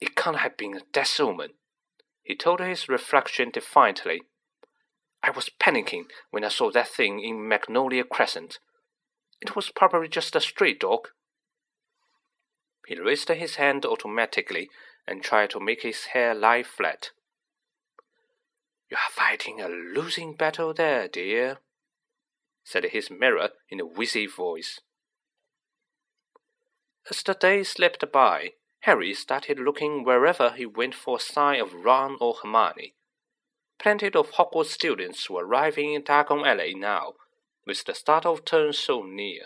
It 0.00 0.14
can't 0.14 0.38
have 0.38 0.56
been 0.56 0.76
a 0.76 1.06
omen, 1.20 1.54
he 2.24 2.34
told 2.34 2.58
his 2.58 2.88
reflection 2.88 3.50
defiantly. 3.50 4.22
I 5.22 5.30
was 5.30 5.50
panicking 5.60 6.06
when 6.30 6.42
I 6.42 6.48
saw 6.48 6.70
that 6.72 6.88
thing 6.88 7.20
in 7.20 7.46
Magnolia 7.46 8.02
Crescent. 8.04 8.58
It 9.40 9.54
was 9.54 9.70
probably 9.70 10.08
just 10.08 10.34
a 10.34 10.40
stray 10.40 10.72
dog. 10.74 11.08
He 12.86 12.98
raised 12.98 13.28
his 13.28 13.56
hand 13.56 13.84
automatically 13.84 14.68
and 15.06 15.22
tried 15.22 15.50
to 15.50 15.60
make 15.60 15.82
his 15.82 16.06
hair 16.06 16.34
lie 16.34 16.62
flat. 16.62 17.10
You 18.90 18.96
are 18.96 19.12
fighting 19.12 19.60
a 19.60 19.68
losing 19.68 20.34
battle 20.34 20.72
there, 20.72 21.08
dear, 21.08 21.58
said 22.62 22.84
his 22.84 23.10
mirror 23.10 23.50
in 23.68 23.80
a 23.80 23.86
wheezy 23.86 24.26
voice. 24.26 24.80
As 27.10 27.22
the 27.22 27.34
days 27.34 27.70
slipped 27.70 28.10
by, 28.12 28.52
Harry 28.84 29.14
started 29.14 29.58
looking 29.58 30.04
wherever 30.04 30.50
he 30.50 30.66
went 30.66 30.94
for 30.94 31.16
a 31.16 31.20
sign 31.20 31.58
of 31.58 31.72
Ron 31.72 32.18
or 32.20 32.34
Hermione. 32.34 32.92
Plenty 33.78 34.08
of 34.08 34.32
Hogwarts 34.32 34.72
students 34.72 35.30
were 35.30 35.46
arriving 35.46 35.94
in 35.94 36.02
Diagon 36.02 36.46
Alley 36.46 36.74
now, 36.74 37.14
with 37.66 37.82
the 37.84 37.94
start 37.94 38.26
of 38.26 38.44
term 38.44 38.74
so 38.74 39.02
near. 39.02 39.44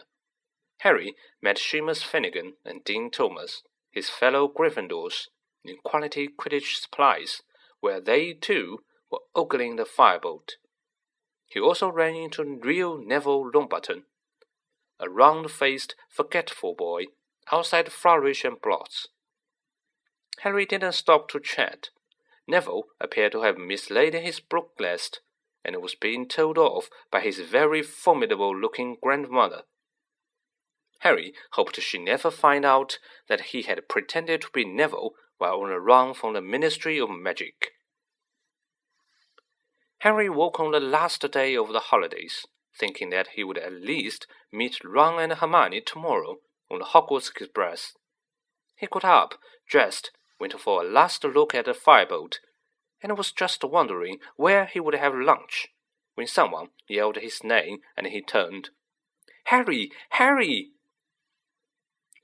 Harry 0.79 1.15
met 1.41 1.57
Seamus 1.57 2.03
Finnegan 2.03 2.55
and 2.65 2.83
Dean 2.83 3.13
Thomas, 3.13 3.63
his 3.93 4.11
fellow 4.11 4.49
Gryffindors, 4.49 5.29
in 5.65 5.77
quality 5.85 6.27
Quidditch 6.27 6.81
supplies, 6.81 7.43
where 7.79 8.01
they, 8.01 8.33
too, 8.33 8.79
were 9.09 9.21
ogling 9.37 9.77
the 9.77 9.85
firebolt. 9.85 10.55
He 11.47 11.61
also 11.61 11.89
ran 11.89 12.17
into 12.17 12.43
real 12.43 12.99
Neville 12.99 13.53
Longbottom, 13.53 14.03
a 14.99 15.09
round-faced, 15.09 15.95
forgetful 16.09 16.75
boy 16.75 17.05
outside 17.53 17.93
Flourish 17.93 18.45
and 18.45 18.61
Blotts. 18.61 19.07
Harry 20.43 20.65
didn't 20.65 20.93
stop 20.93 21.29
to 21.29 21.41
chat. 21.41 21.91
Neville 22.47 22.85
appeared 23.01 23.33
to 23.33 23.43
have 23.43 23.59
mislaid 23.59 24.15
his 24.15 24.41
list, 24.79 25.21
and 25.65 25.77
was 25.83 25.95
being 25.95 26.29
told 26.29 26.57
off 26.57 26.89
by 27.11 27.21
his 27.21 27.41
very 27.41 27.83
formidable-looking 27.83 28.97
grandmother. 29.03 29.63
Harry 31.01 31.35
hoped 31.53 31.81
she 31.81 31.99
never 31.99 32.31
find 32.31 32.65
out 32.65 32.99
that 33.29 33.53
he 33.53 33.63
had 33.63 33.89
pretended 33.89 34.43
to 34.43 34.49
be 34.53 34.65
Neville 34.65 35.13
while 35.39 35.61
on 35.61 35.71
a 35.71 35.79
run 35.79 36.15
from 36.15 36.35
the 36.35 36.41
Ministry 36.41 36.99
of 36.99 37.11
Magic. 37.11 37.73
Harry 39.99 40.29
woke 40.29 40.59
on 40.61 40.71
the 40.71 40.81
last 40.81 41.29
day 41.33 41.57
of 41.57 41.73
the 41.73 41.81
holidays, 41.81 42.47
thinking 42.79 43.11
that 43.11 43.29
he 43.35 43.45
would 43.45 43.59
at 43.59 43.73
least 43.73 44.27
meet 44.53 44.83
Ron 44.85 45.21
and 45.21 45.33
Hermione 45.35 45.81
tomorrow 45.81 46.37
on 46.71 46.79
the 46.79 46.87
Hogwarts 46.87 47.31
Express. 47.31 47.95
He 48.77 48.87
got 48.87 49.05
up, 49.05 49.35
dressed, 49.69 50.13
went 50.39 50.59
for 50.59 50.83
a 50.83 50.89
last 50.89 51.25
look 51.25 51.55
at 51.55 51.65
the 51.65 51.73
firebolt, 51.73 52.39
and 53.03 53.17
was 53.17 53.33
just 53.33 53.65
wondering 53.65 54.19
where 54.37 54.67
he 54.67 54.81
would 54.81 54.95
have 54.95 55.15
lunch 55.15 55.69
when 56.15 56.27
someone 56.27 56.69
yelled 56.89 57.17
his 57.17 57.45
name 57.45 57.79
and 57.97 58.09
he 58.09 58.21
turned. 58.21 58.71
Harry! 59.45 59.91
Harry! 60.11 60.71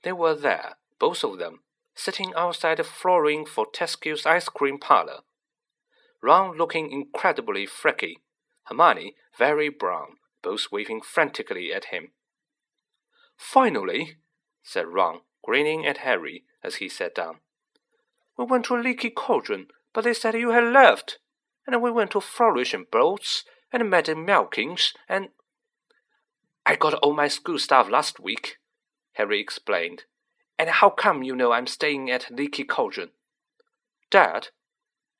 They 0.03 0.11
were 0.11 0.35
there, 0.35 0.75
both 0.99 1.23
of 1.23 1.37
them, 1.39 1.61
sitting 1.95 2.33
outside 2.35 2.77
the 2.77 2.83
Florean 2.83 3.47
Fortescue's 3.47 4.25
ice 4.25 4.49
cream 4.49 4.77
parlor. 4.79 5.21
Ron 6.21 6.57
looking 6.57 6.91
incredibly 6.91 7.65
freaky, 7.65 8.19
Hermione 8.65 9.15
very 9.37 9.69
brown, 9.69 10.17
both 10.41 10.67
waving 10.71 11.01
frantically 11.01 11.73
at 11.73 11.85
him. 11.85 12.11
Finally, 13.37 14.17
said 14.61 14.87
Ron, 14.87 15.21
grinning 15.43 15.85
at 15.85 15.99
Harry 15.99 16.43
as 16.63 16.75
he 16.75 16.89
sat 16.89 17.15
down. 17.15 17.37
We 18.37 18.45
went 18.45 18.65
to 18.65 18.75
Leaky 18.75 19.09
Cauldron, 19.09 19.67
but 19.93 20.03
they 20.03 20.13
said 20.13 20.35
you 20.35 20.51
had 20.51 20.65
left. 20.65 21.19
And 21.65 21.81
we 21.81 21.91
went 21.91 22.11
to 22.11 22.21
Flourish 22.21 22.73
and 22.73 22.89
Blotts, 22.89 23.43
and 23.71 23.89
met 23.89 24.09
in 24.09 24.25
Malkin's, 24.25 24.93
and. 25.09 25.29
I 26.65 26.75
got 26.75 26.95
all 26.95 27.13
my 27.13 27.27
school 27.27 27.59
stuff 27.59 27.89
last 27.89 28.19
week, 28.19 28.57
Harry 29.13 29.39
explained. 29.39 30.03
And 30.57 30.69
how 30.69 30.89
come 30.89 31.23
you 31.23 31.35
know 31.35 31.51
I'm 31.51 31.67
staying 31.67 32.09
at 32.09 32.31
Leaky 32.31 32.63
Cauldron? 32.63 33.11
Dad, 34.09 34.47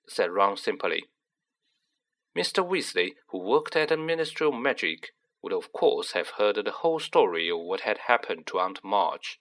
said 0.08 0.32
Ron 0.32 0.58
simply. 0.58 1.06
Mr. 2.36 2.68
Weasley, 2.68 3.14
who 3.28 3.40
worked 3.40 3.76
at 3.76 3.90
the 3.90 3.98
Ministry 3.98 4.48
of 4.48 4.54
Magic, 4.54 5.14
would 5.42 5.54
of 5.54 5.72
course 5.72 6.12
have 6.12 6.32
heard 6.38 6.56
the 6.56 6.72
whole 6.72 7.00
story 7.00 7.50
of 7.50 7.60
what 7.60 7.82
had 7.82 7.98
happened 8.08 8.48
to 8.48 8.60
Aunt 8.60 8.84
Marge. 8.84 9.40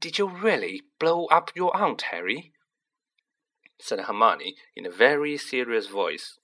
Did 0.00 0.18
you 0.18 0.28
really 0.28 0.82
blow 0.98 1.26
up 1.26 1.50
your 1.54 1.76
aunt, 1.76 2.02
Harry? 2.10 2.52
said 3.80 4.00
Hermione 4.00 4.56
in 4.74 4.86
a 4.86 4.90
very 4.90 5.36
serious 5.36 5.88
voice. 5.88 6.38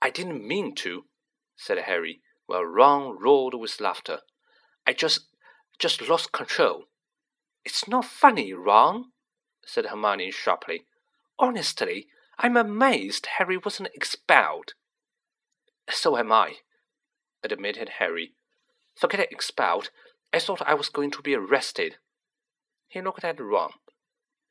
I 0.00 0.10
didn't 0.10 0.46
mean 0.46 0.74
to, 0.76 1.06
said 1.56 1.78
Harry, 1.78 2.20
while 2.46 2.64
Ron 2.64 3.18
roared 3.18 3.54
with 3.54 3.80
laughter. 3.80 4.20
I 4.86 4.92
just 4.92 5.26
just 5.78 6.08
lost 6.08 6.32
control. 6.32 6.84
It's 7.64 7.88
not 7.88 8.04
funny, 8.04 8.52
Ron, 8.52 9.06
said 9.64 9.86
Hermione 9.86 10.30
sharply. 10.30 10.86
Honestly, 11.38 12.06
I'm 12.38 12.56
amazed 12.56 13.26
Harry 13.38 13.56
wasn't 13.56 13.90
expelled. 13.94 14.74
So 15.90 16.16
am 16.16 16.32
I, 16.32 16.56
admitted 17.42 17.90
Harry. 17.98 18.34
Forget 18.94 19.32
expelled. 19.32 19.90
I 20.36 20.38
thought 20.38 20.60
I 20.66 20.74
was 20.74 20.90
going 20.90 21.10
to 21.12 21.22
be 21.22 21.34
arrested. 21.34 21.96
He 22.88 23.00
looked 23.00 23.24
at 23.24 23.40
Ron. 23.40 23.70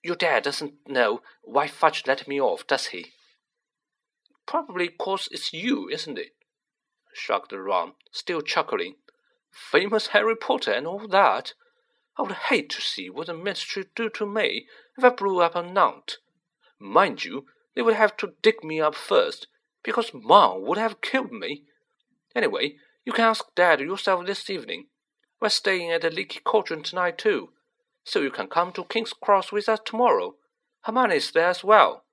Your 0.01 0.15
dad 0.15 0.41
doesn't 0.41 0.73
know 0.87 1.21
why 1.43 1.67
Fudge 1.67 2.07
let 2.07 2.27
me 2.27 2.41
off, 2.41 2.65
does 2.65 2.87
he? 2.87 3.11
Probably 4.47 4.87
cause 4.87 5.29
it's 5.31 5.53
you, 5.53 5.87
isn't 5.89 6.17
it? 6.17 6.31
shrugged 7.13 7.53
Ron, 7.53 7.93
still 8.11 8.41
chuckling. 8.41 8.95
Famous 9.51 10.07
Harry 10.07 10.35
Potter 10.35 10.71
and 10.71 10.87
all 10.87 11.07
that. 11.07 11.53
I 12.17 12.23
would 12.23 12.31
hate 12.31 12.71
to 12.71 12.81
see 12.81 13.11
what 13.11 13.27
the 13.27 13.35
ministry 13.35 13.85
do 13.95 14.09
to 14.09 14.25
me 14.25 14.65
if 14.97 15.03
I 15.03 15.09
blew 15.09 15.39
up 15.41 15.55
a 15.55 15.61
Nant. 15.61 16.17
Mind 16.79 17.23
you, 17.25 17.45
they 17.75 17.83
would 17.83 17.93
have 17.93 18.17
to 18.17 18.33
dig 18.41 18.63
me 18.63 18.81
up 18.81 18.95
first, 18.95 19.45
because 19.83 20.15
Mom 20.15 20.65
would 20.65 20.79
have 20.79 21.01
killed 21.01 21.31
me. 21.31 21.65
Anyway, 22.35 22.77
you 23.05 23.13
can 23.13 23.25
ask 23.25 23.53
Dad 23.53 23.81
yourself 23.81 24.25
this 24.25 24.49
evening. 24.49 24.87
We're 25.45 25.49
staying 25.49 25.91
at 25.91 26.01
the 26.01 26.09
Leaky 26.09 26.39
Cauldron 26.39 26.81
tonight, 26.81 27.19
too, 27.19 27.49
so 28.03 28.19
you 28.19 28.31
can 28.31 28.47
come 28.47 28.71
to 28.71 28.83
King's 28.83 29.13
Cross 29.13 29.51
with 29.51 29.69
us 29.69 29.79
tomorrow. 29.85 30.37
Hermione's 30.85 31.29
there 31.29 31.49
as 31.49 31.63
well. 31.63 32.03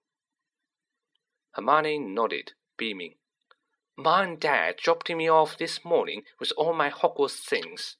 Hermione 1.52 1.98
nodded, 1.98 2.52
beaming. 2.76 3.14
Ma 3.96 4.20
and 4.20 4.38
Dad 4.38 4.76
dropped 4.76 5.08
me 5.08 5.30
off 5.30 5.56
this 5.56 5.82
morning 5.82 6.24
with 6.38 6.52
all 6.58 6.74
my 6.74 6.90
Hogwarts 6.90 7.42
things. 7.42 7.96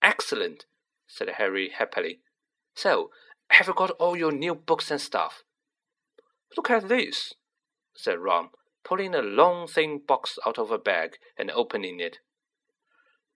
Excellent, 0.00 0.64
said 1.06 1.28
Harry 1.36 1.68
happily. 1.68 2.20
So, 2.74 3.10
have 3.50 3.66
you 3.66 3.74
got 3.74 3.90
all 4.00 4.16
your 4.16 4.32
new 4.32 4.54
books 4.54 4.90
and 4.90 4.98
stuff? 4.98 5.42
Look 6.56 6.70
at 6.70 6.88
this, 6.88 7.34
said 7.94 8.18
Ron, 8.18 8.48
pulling 8.82 9.14
a 9.14 9.20
long, 9.20 9.66
thin 9.66 10.00
box 10.08 10.38
out 10.46 10.58
of 10.58 10.70
a 10.70 10.78
bag 10.78 11.18
and 11.36 11.50
opening 11.50 12.00
it. 12.00 12.20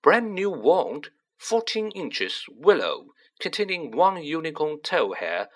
Brand 0.03 0.35
new 0.35 0.51
wand, 0.51 1.11
fourteen 1.39 1.91
inches, 1.93 2.45
willow, 2.49 3.07
containing 3.41 3.91
one 3.91 4.23
unicorn 4.23 4.81
tail 4.83 5.15
hair, 5.15 5.49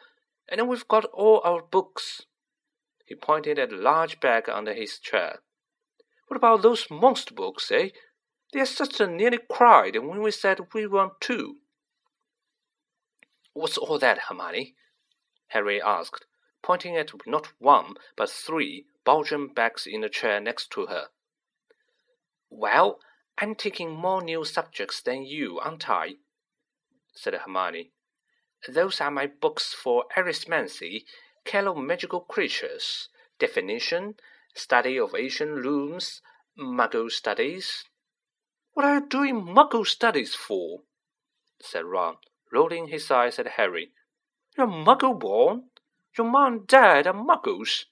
and 0.49 0.69
we've 0.69 0.87
got 0.87 1.05
all 1.07 1.41
our 1.45 1.63
books. 1.63 2.23
He 3.05 3.15
pointed 3.15 3.59
at 3.59 3.73
a 3.73 3.77
large 3.77 4.21
bag 4.21 4.49
under 4.49 4.73
his 4.73 4.99
chair. 4.99 5.41
What 6.29 6.37
about 6.37 6.63
those 6.63 6.87
monster 6.91 7.35
books, 7.35 7.71
eh? 7.71 7.91
Their 8.53 8.67
sister 8.67 9.07
nearly 9.07 9.39
cried 9.51 9.97
when 9.97 10.23
we 10.23 10.31
said 10.31 10.61
we 10.73 10.87
want 10.87 11.21
two. 11.21 11.57
What's 13.53 13.79
all 13.79 13.99
that, 13.99 14.19
Hermione? 14.29 14.75
Harry 15.49 15.81
asked, 15.81 16.27
pointing 16.63 16.97
at 16.97 17.11
not 17.27 17.49
one 17.59 17.95
but 18.17 18.31
three 18.31 18.87
Belgian 19.05 19.49
bags 19.49 19.87
in 19.87 20.01
the 20.03 20.09
chair 20.09 20.41
next 20.41 20.71
to 20.73 20.87
her. 20.87 21.07
Well, 22.51 22.99
I'm 23.39 23.55
taking 23.55 23.91
more 23.91 24.23
new 24.23 24.45
subjects 24.45 25.03
than 25.03 25.25
you, 25.25 25.59
aren't 25.59 25.91
I? 25.91 26.17
said 27.15 27.35
Hermione. 27.35 27.93
Those 28.67 29.01
are 29.01 29.11
my 29.11 29.27
books 29.27 29.75
for 29.75 30.07
arithmancy, 30.17 31.05
of 31.55 31.77
magical 31.77 32.21
creatures, 32.21 33.09
Divination, 33.39 34.17
study 34.55 34.99
of 34.99 35.15
ancient 35.15 35.65
rooms, 35.65 36.23
muggle 36.59 37.11
studies. 37.11 37.85
What 38.73 38.87
are 38.87 38.95
you 38.97 39.07
doing 39.07 39.43
muggle 39.43 39.87
studies 39.87 40.35
for? 40.35 40.81
said 41.61 41.85
Ron, 41.85 42.17
rolling 42.51 42.89
his 42.89 43.11
eyes 43.11 43.39
at 43.39 43.57
Harry. 43.59 43.93
You're 44.57 44.67
muggle 44.67 45.19
born? 45.19 45.71
Your 46.17 46.31
mom 46.31 46.53
and 46.53 46.67
dad 46.67 47.07
are 47.07 47.13
muggles. 47.13 47.85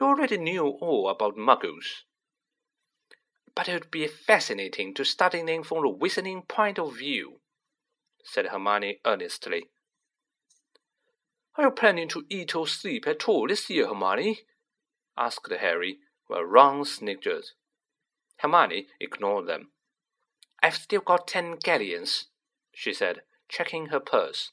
You 0.00 0.06
already 0.08 0.38
knew 0.38 0.66
all 0.66 1.08
about 1.08 1.36
muggles. 1.36 2.02
But 3.54 3.68
it 3.68 3.72
would 3.72 3.90
be 3.90 4.06
fascinating 4.06 4.94
to 4.94 5.04
study 5.04 5.42
them 5.42 5.62
from 5.62 5.84
a 5.84 5.92
wizarding 5.92 6.46
point 6.46 6.78
of 6.78 6.96
view, 6.96 7.40
said 8.24 8.46
Hermione 8.46 9.00
earnestly. 9.04 9.68
Are 11.56 11.64
you 11.64 11.70
planning 11.70 12.08
to 12.08 12.24
eat 12.30 12.54
or 12.54 12.66
sleep 12.66 13.06
at 13.06 13.28
all 13.28 13.48
this 13.48 13.68
year, 13.68 13.88
Hermione? 13.88 14.40
asked 15.16 15.50
Harry, 15.50 15.98
while 16.26 16.44
Ron 16.44 16.84
sniggered. 16.84 17.44
Hermione 18.38 18.86
ignored 19.00 19.46
them. 19.46 19.72
I've 20.62 20.76
still 20.76 21.00
got 21.00 21.26
ten 21.26 21.56
galleons, 21.56 22.28
she 22.72 22.92
said, 22.92 23.22
checking 23.48 23.86
her 23.86 24.00
purse. 24.00 24.52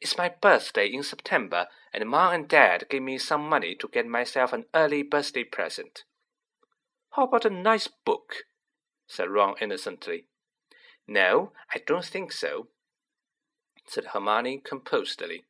It's 0.00 0.18
my 0.18 0.28
birthday 0.28 0.86
in 0.86 1.02
September, 1.02 1.68
and 1.92 2.08
Mom 2.08 2.34
and 2.34 2.48
Dad 2.48 2.86
gave 2.90 3.02
me 3.02 3.18
some 3.18 3.48
money 3.48 3.74
to 3.76 3.88
get 3.88 4.06
myself 4.06 4.52
an 4.52 4.66
early 4.74 5.02
birthday 5.02 5.44
present. 5.44 6.04
How 7.16 7.24
about 7.24 7.46
a 7.46 7.50
nice 7.50 7.88
book? 7.88 8.44
said 9.06 9.30
Ron 9.30 9.54
innocently. 9.58 10.26
No, 11.08 11.52
I 11.74 11.78
don't 11.78 12.04
think 12.04 12.30
so, 12.30 12.68
said 13.86 14.08
Hermione 14.12 14.58
composedly. 14.62 15.44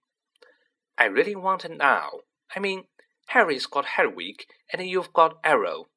I 0.97 1.07
really 1.07 1.35
want 1.35 1.65
an 1.65 1.83
owl. 1.83 2.21
I 2.55 2.61
mean, 2.61 2.85
Harry's 3.31 3.67
got 3.67 3.97
Hedwig, 3.97 4.45
and 4.73 4.89
you've 4.89 5.13
got 5.13 5.41
Errol. 5.43 5.89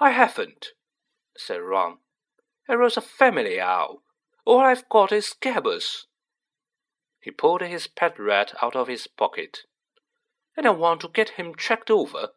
I 0.00 0.10
haven't, 0.10 0.70
said 1.36 1.60
Ron. 1.60 1.98
Errol's 2.68 2.96
a 2.96 3.00
family 3.00 3.60
owl. 3.60 4.02
All 4.44 4.62
I've 4.62 4.88
got 4.88 5.12
is 5.12 5.32
Scabbers. 5.32 6.06
He 7.20 7.30
pulled 7.30 7.60
his 7.60 7.86
pet 7.86 8.18
rat 8.18 8.52
out 8.60 8.74
of 8.74 8.88
his 8.88 9.06
pocket. 9.06 9.60
And 10.56 10.66
I 10.66 10.70
want 10.70 11.02
to 11.02 11.08
get 11.08 11.38
him 11.38 11.54
checked 11.54 11.88
over, 11.88 12.30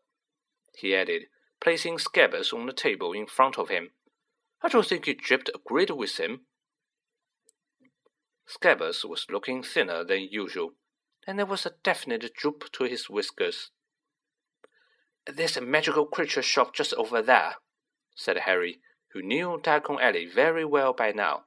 he 0.75 0.95
added, 0.95 1.23
placing 1.65 1.97
Scabbers 1.97 2.53
on 2.53 2.67
the 2.67 2.73
table 2.73 3.11
in 3.11 3.25
front 3.25 3.57
of 3.57 3.69
him. 3.69 3.89
I 4.61 4.69
don't 4.69 4.85
think 4.85 5.07
Egypt 5.07 5.49
agreed 5.55 5.89
with 5.89 6.19
him. 6.19 6.41
Scabbers 8.47 9.03
was 9.03 9.25
looking 9.31 9.63
thinner 9.63 10.03
than 10.03 10.29
usual, 10.29 10.73
and 11.25 11.39
there 11.39 11.45
was 11.47 11.65
a 11.65 11.73
definite 11.83 12.31
droop 12.35 12.65
to 12.73 12.83
his 12.83 13.09
whiskers. 13.09 13.71
There's 15.25 15.57
a 15.57 15.61
magical 15.61 16.05
creature 16.05 16.43
shop 16.43 16.75
just 16.75 16.93
over 16.93 17.23
there, 17.23 17.55
said 18.15 18.37
Harry, 18.45 18.77
who 19.13 19.23
knew 19.23 19.59
Diagon 19.59 19.99
Alley 19.99 20.27
very 20.27 20.65
well 20.65 20.93
by 20.93 21.13
now. 21.13 21.45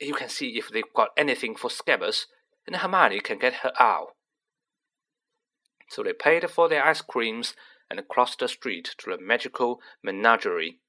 You 0.00 0.14
can 0.14 0.30
see 0.30 0.56
if 0.56 0.70
they've 0.70 0.94
got 0.94 1.10
anything 1.14 1.56
for 1.56 1.68
Scabbers, 1.68 2.24
and 2.66 2.76
Hermione 2.76 3.20
can 3.20 3.38
get 3.38 3.56
her 3.56 3.72
owl. 3.78 4.16
So 5.90 6.02
they 6.02 6.14
paid 6.14 6.48
for 6.48 6.70
their 6.70 6.86
ice 6.86 7.02
creams 7.02 7.54
and 7.90 8.06
crossed 8.08 8.40
the 8.40 8.48
street 8.48 8.94
to 8.98 9.10
the 9.10 9.18
magical 9.18 9.80
menagerie. 10.02 10.80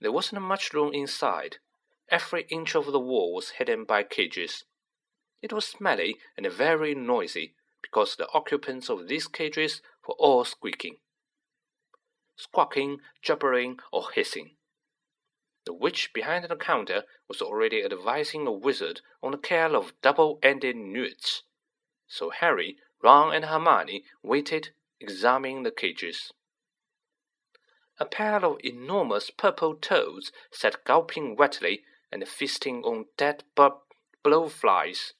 There 0.00 0.12
wasn't 0.12 0.42
much 0.42 0.72
room 0.72 0.92
inside. 0.94 1.56
Every 2.10 2.46
inch 2.50 2.74
of 2.74 2.86
the 2.92 3.00
wall 3.00 3.34
was 3.34 3.50
hidden 3.50 3.84
by 3.84 4.02
cages. 4.02 4.64
It 5.42 5.52
was 5.52 5.66
smelly 5.66 6.16
and 6.36 6.50
very 6.50 6.94
noisy 6.94 7.54
because 7.82 8.16
the 8.16 8.28
occupants 8.32 8.88
of 8.88 9.08
these 9.08 9.28
cages 9.28 9.82
were 10.06 10.14
all 10.14 10.44
squeaking, 10.44 10.96
squawking, 12.36 12.98
jabbering, 13.22 13.78
or 13.92 14.10
hissing. 14.14 14.56
The 15.66 15.74
witch 15.74 16.12
behind 16.14 16.44
the 16.44 16.56
counter 16.56 17.02
was 17.28 17.42
already 17.42 17.84
advising 17.84 18.46
a 18.46 18.52
wizard 18.52 19.02
on 19.22 19.32
the 19.32 19.38
care 19.38 19.76
of 19.76 19.92
double-ended 20.00 20.76
newts. 20.76 21.42
So 22.06 22.30
Harry, 22.30 22.78
Ron, 23.02 23.34
and 23.34 23.44
Hermione 23.44 24.04
waited 24.22 24.70
examining 25.00 25.62
the 25.62 25.70
cages. 25.70 26.32
A 28.00 28.04
pair 28.04 28.44
of 28.44 28.58
enormous 28.62 29.30
purple 29.30 29.74
toads 29.74 30.30
sat 30.52 30.84
gulping 30.84 31.34
wetly 31.36 31.82
and 32.12 32.26
feasting 32.26 32.82
on 32.84 33.06
dead 33.16 33.44
blowflies. 33.56 35.12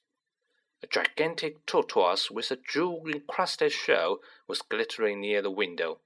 A 0.83 0.87
gigantic 0.87 1.67
tortoise 1.67 2.31
with 2.31 2.51
a 2.53 2.57
jewel-encrusted 2.57 3.73
shell 3.73 4.21
was 4.47 4.63
glittering 4.63 5.21
near 5.21 5.43
the 5.43 5.51
window. 5.51 5.99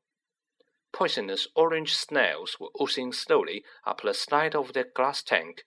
Poisonous 0.92 1.46
orange 1.54 1.94
snails 1.94 2.56
were 2.58 2.70
oozing 2.80 3.12
slowly 3.12 3.64
up 3.86 4.02
the 4.02 4.14
side 4.14 4.54
of 4.54 4.72
their 4.72 4.84
glass 4.84 5.22
tank, 5.22 5.64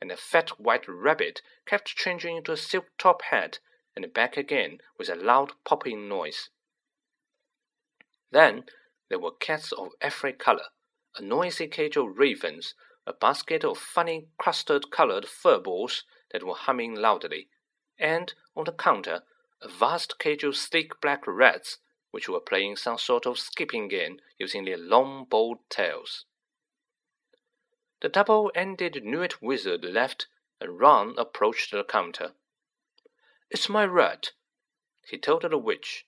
and 0.00 0.10
a 0.10 0.16
fat 0.16 0.60
white 0.60 0.86
rabbit 0.88 1.42
kept 1.66 1.96
changing 1.96 2.38
into 2.38 2.52
a 2.52 2.56
silk-top 2.56 3.22
hat 3.22 3.58
and 3.94 4.12
back 4.12 4.36
again 4.36 4.78
with 4.98 5.08
a 5.08 5.14
loud 5.14 5.52
popping 5.64 6.08
noise. 6.08 6.50
Then 8.30 8.64
there 9.08 9.18
were 9.18 9.32
cats 9.32 9.72
of 9.72 9.92
every 10.00 10.32
color, 10.32 10.68
a 11.16 11.22
noisy 11.22 11.68
cage 11.68 11.96
of 11.96 12.18
ravens, 12.18 12.74
a 13.06 13.12
basket 13.12 13.64
of 13.64 13.78
funny 13.78 14.28
custard-colored 14.40 15.28
fur 15.28 15.58
balls 15.58 16.04
that 16.32 16.42
were 16.42 16.54
humming 16.54 16.94
loudly, 16.94 17.48
and 17.98 18.34
on 18.56 18.64
the 18.64 18.72
counter 18.72 19.22
a 19.62 19.68
vast 19.68 20.18
cage 20.18 20.44
of 20.44 20.56
sleek 20.56 21.00
black 21.00 21.26
rats 21.26 21.78
which 22.10 22.28
were 22.28 22.40
playing 22.40 22.76
some 22.76 22.98
sort 22.98 23.26
of 23.26 23.38
skipping 23.38 23.88
game 23.88 24.18
using 24.38 24.64
their 24.64 24.76
long 24.76 25.24
bold 25.24 25.58
tails. 25.70 26.24
The 28.00 28.08
double-ended 28.08 29.04
newt 29.04 29.40
wizard 29.40 29.84
left, 29.84 30.26
and 30.60 30.78
Ron 30.78 31.14
approached 31.16 31.70
the 31.70 31.84
counter. 31.84 32.32
It's 33.50 33.68
my 33.68 33.84
rat, 33.84 34.32
he 35.08 35.18
told 35.18 35.42
the 35.42 35.56
witch, 35.56 36.06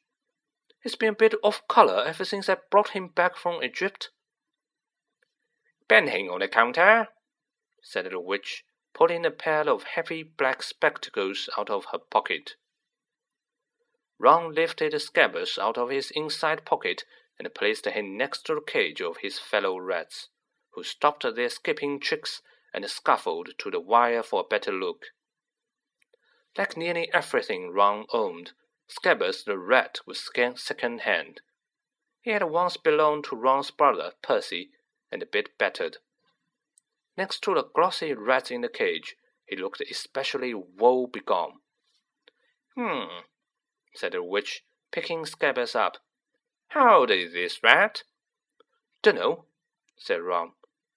He's 0.82 0.94
been 0.94 1.10
a 1.10 1.16
bit 1.16 1.34
off 1.42 1.66
color 1.68 2.04
ever 2.04 2.24
since 2.24 2.48
I 2.48 2.56
brought 2.70 2.90
him 2.90 3.08
back 3.08 3.36
from 3.36 3.62
Egypt. 3.62 4.10
Bending 5.88 6.30
on 6.30 6.40
the 6.40 6.48
counter, 6.48 7.08
said 7.82 8.10
the 8.10 8.20
witch, 8.20 8.64
pulling 8.94 9.24
a 9.26 9.30
pair 9.30 9.68
of 9.68 9.84
heavy 9.84 10.22
black 10.22 10.62
spectacles 10.62 11.48
out 11.56 11.70
of 11.70 11.86
her 11.92 11.98
pocket. 11.98 12.54
Ron 14.18 14.52
lifted 14.52 14.92
the 14.92 14.98
Scabbers 14.98 15.58
out 15.58 15.78
of 15.78 15.90
his 15.90 16.10
inside 16.10 16.64
pocket 16.64 17.04
and 17.38 17.54
placed 17.54 17.86
him 17.86 18.16
next 18.16 18.42
to 18.46 18.54
the 18.54 18.60
cage 18.60 19.00
of 19.00 19.18
his 19.18 19.38
fellow 19.38 19.78
rats, 19.78 20.28
who 20.70 20.82
stopped 20.82 21.24
their 21.34 21.48
skipping 21.48 22.00
tricks 22.00 22.42
and 22.74 22.88
scuffled 22.90 23.50
to 23.58 23.70
the 23.70 23.80
wire 23.80 24.22
for 24.22 24.40
a 24.40 24.48
better 24.48 24.72
look. 24.72 25.06
Like 26.56 26.76
nearly 26.76 27.08
everything 27.12 27.70
Ron 27.70 28.06
owned, 28.12 28.52
Scabbers 28.88 29.44
the 29.44 29.58
rat 29.58 30.00
was 30.06 30.30
second 30.56 31.00
hand. 31.02 31.42
He 32.22 32.30
had 32.30 32.42
once 32.44 32.76
belonged 32.76 33.24
to 33.24 33.36
Ron's 33.36 33.70
brother, 33.70 34.12
Percy, 34.22 34.70
and 35.10 35.22
a 35.22 35.26
bit 35.26 35.58
battered. 35.58 35.98
Next 37.16 37.42
to 37.42 37.54
the 37.54 37.64
glossy 37.64 38.14
rat 38.14 38.50
in 38.50 38.62
the 38.62 38.68
cage, 38.68 39.16
he 39.46 39.56
looked 39.56 39.80
especially 39.80 40.54
woe 40.54 41.06
begone. 41.06 41.60
Hmm, 42.76 43.24
said 43.94 44.12
the 44.12 44.22
witch, 44.22 44.64
picking 44.90 45.24
Scabbers 45.24 45.74
up. 45.74 45.98
How 46.68 47.00
old 47.00 47.10
is 47.10 47.32
this 47.32 47.62
rat? 47.62 48.04
Dunno, 49.02 49.46
said 49.96 50.20
Ron. 50.22 50.52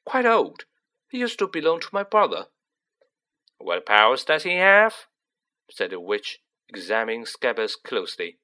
Quite 0.06 0.26
old. 0.26 0.66
He 1.10 1.20
used 1.20 1.40
to 1.40 1.48
belong 1.48 1.80
to 1.82 1.90
my 1.92 2.04
brother. 2.04 2.48
What 3.58 3.86
powers 3.86 4.24
does 4.24 4.44
he 4.44 4.56
have? 4.56 5.08
said 5.70 5.92
the 5.92 6.00
witch, 6.00 6.42
examining 6.72 7.26
Scabbers 7.26 7.76
closely. 7.76 8.40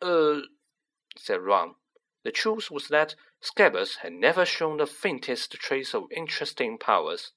Uh, 0.00 0.40
said 1.16 1.40
Ron. 1.42 1.74
The 2.24 2.32
truth 2.32 2.70
was 2.70 2.88
that 2.88 3.14
Scabbers 3.40 3.98
had 3.98 4.12
never 4.12 4.44
shown 4.44 4.78
the 4.78 4.86
faintest 4.86 5.52
trace 5.52 5.94
of 5.94 6.10
interesting 6.10 6.78
powers. 6.78 7.32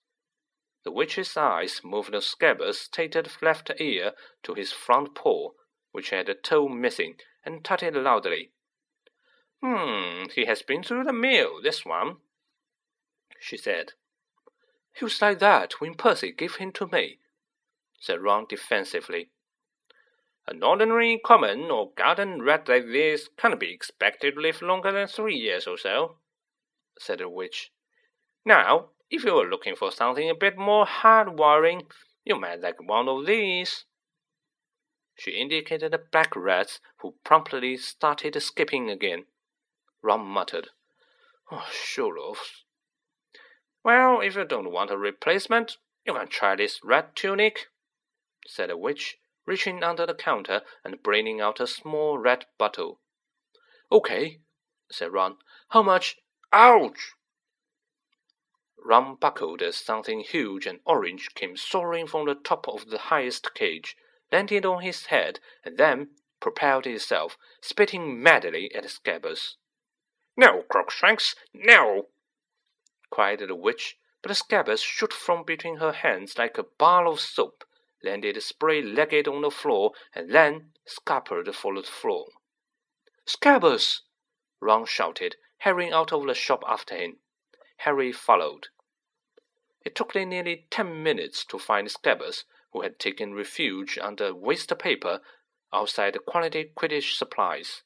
The 0.83 0.91
witch's 0.91 1.37
eyes 1.37 1.81
moved 1.83 2.13
Scabbers' 2.13 2.89
tated 2.89 3.29
left 3.41 3.69
ear 3.79 4.13
to 4.43 4.53
his 4.53 4.71
front 4.71 5.13
paw, 5.13 5.51
which 5.91 6.09
had 6.09 6.29
a 6.29 6.33
toe 6.33 6.67
missing, 6.67 7.17
and 7.45 7.63
tutted 7.63 7.95
loudly. 7.95 8.51
Hmm, 9.61 10.23
he 10.33 10.45
has 10.45 10.63
been 10.63 10.81
through 10.81 11.03
the 11.03 11.13
mill, 11.13 11.61
this 11.61 11.85
one, 11.85 12.17
she 13.39 13.57
said. 13.57 13.93
He 14.93 15.05
was 15.05 15.21
like 15.21 15.39
that 15.39 15.79
when 15.79 15.95
Percy 15.95 16.31
gave 16.31 16.55
him 16.55 16.71
to 16.73 16.87
me, 16.87 17.19
said 17.99 18.21
Ron 18.21 18.45
defensively. 18.49 19.29
An 20.47 20.63
ordinary 20.63 21.19
common 21.23 21.69
or 21.69 21.91
garden 21.95 22.41
rat 22.41 22.67
like 22.67 22.87
this 22.87 23.29
can't 23.37 23.59
be 23.59 23.71
expected 23.71 24.35
to 24.35 24.41
live 24.41 24.61
longer 24.61 24.91
than 24.91 25.07
three 25.07 25.35
years 25.35 25.67
or 25.67 25.77
so, 25.77 26.17
said 26.97 27.19
the 27.19 27.29
witch. 27.29 27.71
Now, 28.45 28.89
if 29.09 29.23
you 29.23 29.37
are 29.37 29.49
looking 29.49 29.75
for 29.75 29.91
something 29.91 30.29
a 30.29 30.35
bit 30.35 30.57
more 30.57 30.85
hard-wiring, 30.85 31.83
you 32.23 32.39
might 32.39 32.61
like 32.61 32.81
one 32.81 33.07
of 33.07 33.25
these. 33.25 33.85
She 35.15 35.31
indicated 35.31 35.91
the 35.91 35.99
black 35.99 36.35
rats, 36.35 36.79
who 37.01 37.15
promptly 37.23 37.77
started 37.77 38.41
skipping 38.41 38.89
again. 38.89 39.25
Ron 40.01 40.25
muttered, 40.25 40.69
oh, 41.51 41.67
sure 41.71 42.17
of. 42.17 42.37
Well, 43.83 44.21
if 44.21 44.35
you 44.35 44.45
don't 44.45 44.71
want 44.71 44.89
a 44.89 44.97
replacement, 44.97 45.77
you 46.05 46.13
can 46.13 46.27
try 46.27 46.55
this 46.55 46.79
rat 46.83 47.15
Tonic, 47.15 47.67
said 48.47 48.69
the 48.69 48.77
witch, 48.77 49.19
reaching 49.51 49.83
under 49.83 50.05
the 50.05 50.13
counter 50.13 50.61
and 50.81 51.03
bringing 51.03 51.41
out 51.41 51.59
a 51.59 51.67
small 51.67 52.17
red 52.17 52.45
bottle. 52.57 53.01
Okay, 53.91 54.39
said 54.89 55.11
Ron. 55.11 55.35
How 55.71 55.83
much? 55.83 56.15
Ouch! 56.53 57.11
Ron 58.77 59.15
buckled 59.15 59.61
as 59.61 59.75
something 59.75 60.21
huge 60.21 60.65
and 60.65 60.79
orange 60.85 61.35
came 61.35 61.57
soaring 61.57 62.07
from 62.07 62.27
the 62.27 62.33
top 62.33 62.65
of 62.69 62.89
the 62.89 62.97
highest 62.97 63.53
cage, 63.53 63.97
landed 64.31 64.65
on 64.65 64.83
his 64.83 65.07
head, 65.07 65.41
and 65.65 65.77
then 65.77 66.11
propelled 66.39 66.87
itself, 66.87 67.37
spitting 67.61 68.23
madly 68.23 68.73
at 68.73 68.85
Scabbers. 68.85 69.57
No, 70.37 70.61
Crookshanks, 70.61 71.35
no! 71.53 72.07
cried 73.09 73.39
the 73.39 73.53
witch, 73.53 73.97
but 74.21 74.31
Scabbers 74.31 74.81
shot 74.81 75.11
from 75.11 75.43
between 75.43 75.75
her 75.75 75.91
hands 75.91 76.37
like 76.37 76.57
a 76.57 76.63
bar 76.63 77.05
of 77.05 77.19
soap, 77.19 77.65
landed 78.03 78.41
spray-legged 78.41 79.27
on 79.27 79.41
the 79.41 79.51
floor, 79.51 79.91
and 80.13 80.31
then 80.31 80.71
scampered 80.85 81.53
for 81.55 81.73
the 81.75 81.83
floor. 81.83 82.27
Scabbers! 83.25 84.01
Ron 84.59 84.85
shouted, 84.85 85.35
hurrying 85.59 85.93
out 85.93 86.11
of 86.11 86.25
the 86.25 86.33
shop 86.33 86.63
after 86.67 86.95
him. 86.95 87.17
Harry 87.77 88.11
followed. 88.11 88.67
It 89.83 89.95
took 89.95 90.13
them 90.13 90.29
nearly 90.29 90.67
ten 90.69 91.01
minutes 91.01 91.43
to 91.45 91.57
find 91.57 91.87
Scabbers, 91.87 92.43
who 92.71 92.81
had 92.81 92.99
taken 92.99 93.33
refuge 93.33 93.97
under 93.97 94.33
waste 94.33 94.77
paper 94.77 95.21
outside 95.73 96.13
the 96.13 96.19
Quality 96.19 96.71
Quidditch 96.75 97.15
Supplies. 97.15 97.83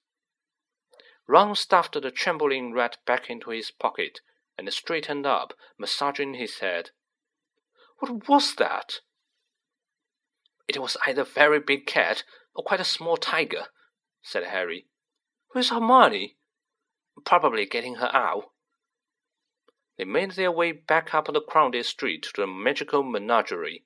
Ron 1.28 1.56
stuffed 1.56 1.99
the 1.99 2.12
trembling 2.12 2.73
rat 2.73 2.97
back 3.06 3.30
into 3.30 3.49
his 3.49 3.71
pocket 3.71 4.19
and 4.58 4.71
straightened 4.71 5.25
up, 5.25 5.54
massaging 5.78 6.36
his 6.36 6.60
head. 6.60 6.91
What 7.99 8.28
was 8.28 8.56
that? 8.56 8.99
It 10.67 10.80
was 10.82 10.97
either 11.06 11.21
a 11.21 11.25
very 11.25 11.60
big 11.60 11.86
cat 11.86 12.23
or 12.54 12.63
quite 12.63 12.80
a 12.80 12.86
small 12.86 13.17
tiger, 13.17 13.67
said 14.21 14.45
Harry. 14.45 14.88
Where's 15.49 15.69
Hermione? 15.69 16.38
Probably 17.23 17.65
getting 17.65 17.95
her 17.95 18.10
out. 18.13 18.51
They 19.97 20.06
made 20.06 20.32
their 20.32 20.51
way 20.51 20.71
back 20.71 21.13
up 21.13 21.28
the 21.28 21.39
crowded 21.39 21.86
street 21.86 22.23
to 22.23 22.41
the 22.41 22.47
magical 22.47 23.04
menagerie. 23.04 23.86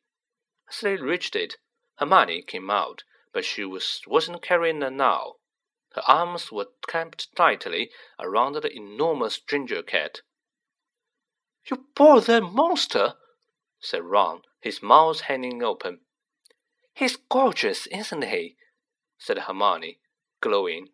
As 0.70 0.80
they 0.82 0.96
reached 0.96 1.36
it, 1.36 1.58
Hermione 1.98 2.42
came 2.44 2.70
out, 2.70 3.04
but 3.34 3.46
she 3.46 3.66
was, 3.66 4.02
wasn't 4.08 4.42
carrying 4.42 4.82
a 4.82 4.90
now. 4.90 5.36
Her 5.94 6.04
arms 6.08 6.52
were 6.52 6.70
clamped 6.82 7.36
tightly 7.36 7.92
around 8.20 8.54
the 8.54 8.72
enormous 8.72 9.40
ginger 9.40 9.84
cat. 9.84 10.22
You 11.66 11.86
poor 11.96 12.22
that 12.22 12.42
monster? 12.42 13.16
said 13.80 14.04
Ron, 14.04 14.44
his 14.62 14.82
mouth 14.82 15.22
hanging 15.22 15.62
open. 15.62 16.02
He's 17.00 17.16
gorgeous, 17.16 17.88
isn't 17.88 18.26
he? 18.26 18.58
said 19.18 19.38
Hermione, 19.38 20.00
glowing. 20.42 20.90